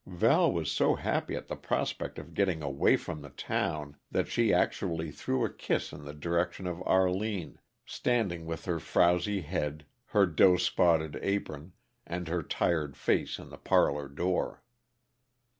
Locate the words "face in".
12.97-13.49